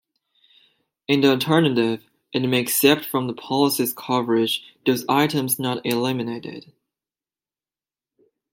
[1.07, 2.03] In the alternative,
[2.33, 6.73] it may except from the policy's coverage those items not eliminated.